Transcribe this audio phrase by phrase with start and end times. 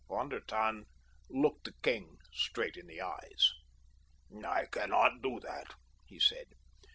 [0.07, 0.87] Von der Tann
[1.29, 3.53] looked the king straight in the eyes.
[4.43, 5.75] "I cannot do that,"
[6.07, 6.47] he said.